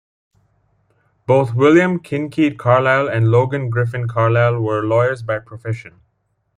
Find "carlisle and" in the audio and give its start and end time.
2.57-3.29